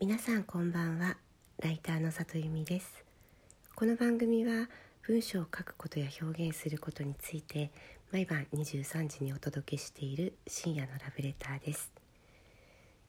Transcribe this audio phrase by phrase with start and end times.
[0.00, 1.18] 皆さんこんばんは。
[1.62, 3.04] ライターの里由美です。
[3.74, 4.70] この番組は
[5.02, 7.70] 文章を書くことや表現することについて
[8.10, 11.92] 毎晩23時にお届けしている深夜のラブレターです、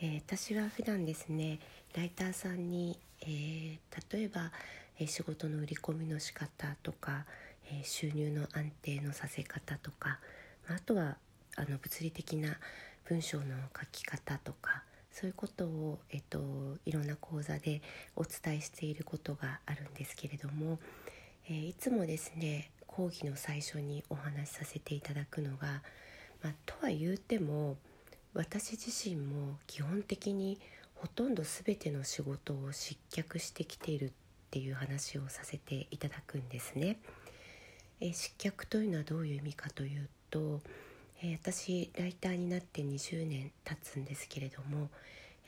[0.00, 1.58] えー、私は普段ですね
[1.96, 4.52] ライターさんに、えー、例えば、
[5.00, 7.24] えー、仕事の売り込みの仕方とか、
[7.68, 10.20] え収入の安定のさせ方とか
[10.68, 11.16] まあとは
[11.56, 12.56] あの物理的な
[13.08, 14.84] 文章の書き方とか
[15.18, 16.38] そういうことを、えっと、
[16.84, 17.80] いろんな講座で
[18.16, 20.78] お伝えしていることがあるんですけれども、
[21.48, 25.80] えー、いつもですね講義の最初にお話しさせていただくのが、
[26.42, 27.78] まあ、とは言うても
[28.34, 30.58] 私自身も基本的に
[30.96, 34.10] ほとんど全ての仕事を失脚してきているっ
[34.50, 36.98] ていう話をさせていただくんですね。
[38.02, 40.60] え、失脚というのはどういう意味かというと
[41.26, 44.90] えー、私ライターになって20年経つんですけれども、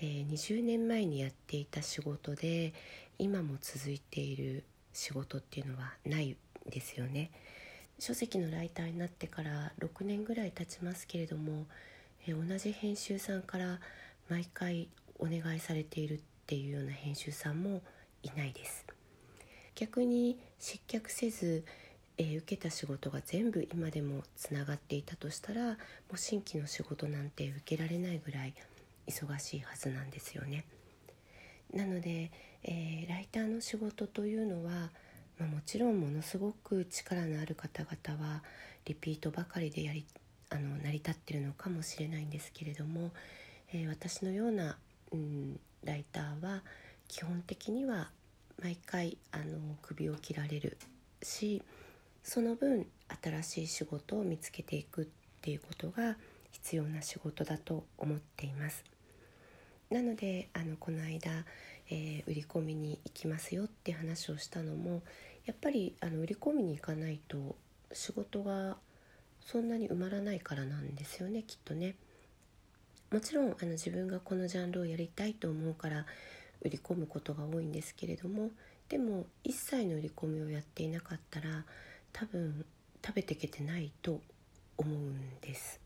[0.00, 2.72] えー、20年前にやっていた仕事で
[3.16, 6.36] 今も続いている仕事っていうのはない
[6.68, 7.30] ですよね。
[8.00, 11.66] 書籍のライターになってから6年ぐらい経ちますけれども、
[12.26, 13.78] えー、同じ編集さんから
[14.28, 14.88] 毎回
[15.20, 17.82] お願いされているっていうような編集さんも
[18.24, 18.84] いないです。
[19.76, 21.64] 逆に失脚せず
[22.18, 25.76] えー、受けた仕事が全部今でもつながっていたとしたらも
[26.14, 28.54] う新規の仕事なんて受けられないぐらい
[29.06, 30.64] 忙しいはずなんですよね。
[31.72, 32.30] なので、
[32.64, 34.90] えー、ライターの仕事というのは、
[35.38, 38.42] まあ、もちろんものすごく力のある方々は
[38.84, 40.04] リピートばかりでやり
[40.50, 43.12] あの成り立ってるのかもしれないんですけれども、
[43.72, 44.78] えー、私のような、
[45.12, 46.62] うん、ライターは
[47.06, 48.10] 基本的には
[48.62, 50.78] 毎回あの首を切られる
[51.22, 51.62] し
[52.28, 52.86] その分
[53.22, 55.06] 新しい仕事を見つけていくっ
[55.40, 56.18] ていうことが
[56.50, 58.84] 必要な仕事だと思っています
[59.90, 61.30] なのであのこの間、
[61.90, 65.00] えー、売り込みに行きますよって話をしたのも
[65.46, 67.56] やっぱりあの売り込みに行かないと
[67.94, 68.76] 仕事が
[69.40, 71.94] そんなに埋まらないからなんですよねきっとね。
[73.10, 76.04] もちろんあの自分がこのジャンルをやりたいと思うから
[76.60, 78.50] 売り込むことが多いんですけれども
[78.90, 81.64] でも一切の売り込みをやっていなかったら
[82.18, 82.66] 多分
[83.06, 84.20] 食べていけてないと
[84.76, 85.80] 思うんです。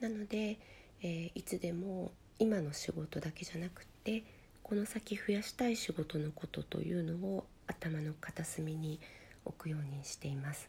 [0.00, 0.58] なので、
[1.00, 2.10] えー、いつでも
[2.40, 4.24] 今の仕事だけじゃなくって
[4.64, 8.98] この先増やしたい仕事のことというのを頭の片隅に
[9.44, 10.68] 置くようにしています。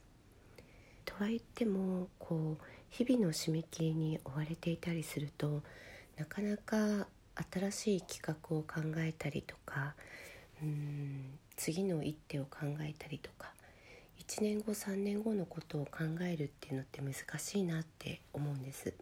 [1.03, 5.63] とは言ってもこう日々の締め切りに追われていたりすると
[6.15, 7.07] なかなか
[7.51, 9.95] 新しい企画を考えたりとか
[10.61, 13.51] うん次の一手を考えたりとか
[14.19, 18.93] 1年後3年後のことを考えるっていうのって難しいなって思うんです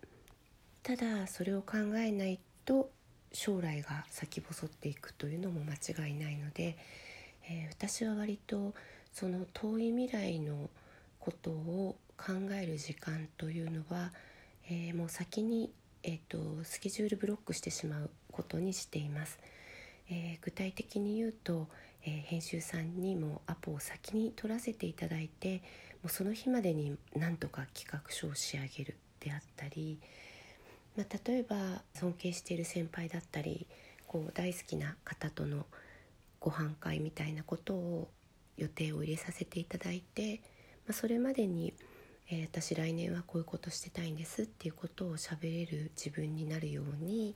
[0.84, 2.90] ただそれを考えないと
[3.34, 6.78] 将来が先細っていくというのも間違いないので、
[7.50, 8.74] えー、私は割と
[9.12, 10.70] その遠い未来の
[11.20, 14.12] ことを考える時間というのは、
[14.70, 15.72] えー、もう先に、
[16.04, 19.40] えーと、スケジュールブロックしてしまうことにしています。
[20.10, 21.68] えー、具体的に言うと、
[22.08, 25.58] えー、編集さんにもアポを先に取らせていただいて
[26.02, 30.00] もうその日までになんとか企画書を仕上げるであったり、
[30.96, 33.68] まあ、例えば尊敬している先輩だったり
[34.08, 35.66] こう大好きな方との
[36.40, 38.08] ご飯会みたいなことを
[38.56, 40.38] 予定を入れさせていただいて、
[40.88, 41.74] まあ、それまでに、
[42.32, 47.36] えー、私来年はこういうことしてたいんですっていうことを喋れる自分になるように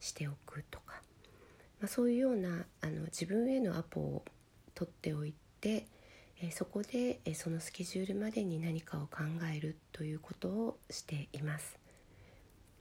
[0.00, 1.00] しておくとか。
[1.80, 4.24] まあ、そういうようなあの自分へのアポを
[4.74, 5.86] 取っておいて、
[6.42, 9.24] え、そこで、え、そのスケジュールまでに何かを考
[9.54, 11.78] えるということをしています。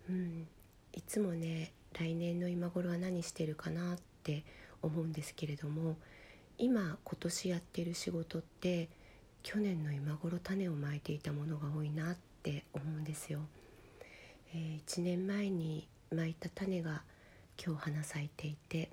[0.09, 0.47] うん、
[0.93, 4.43] いつもね来年の今頃は何してるかなって
[4.81, 5.97] 思うんですけれども
[6.57, 8.89] 今今年やってる仕事って
[9.43, 13.39] 去年の今頃種をまいていたものが多いなって思うんですよ。
[14.53, 17.03] えー、1年前にまいた種が
[17.63, 18.89] 今日花咲いていて。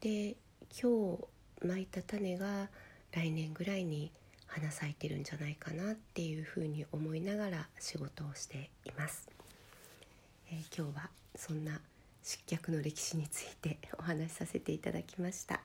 [0.00, 0.36] で
[0.82, 2.68] 今日まいた種が
[3.12, 4.12] 来年ぐらいに
[4.46, 9.28] 花咲いてるんじゃないかなっていうふうに思いながら仕事をしています、
[10.50, 11.80] えー、今日はそんな
[12.22, 15.60] 失脚の歴史についてお話しさせていただきました。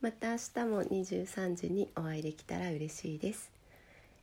[0.00, 3.50] また明日も23時にお会いできたら嬉しいです、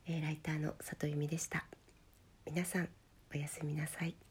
[0.08, 1.64] えー、ライターの里由美でした。
[2.46, 2.88] 皆さん
[3.32, 4.27] おやすみなさい。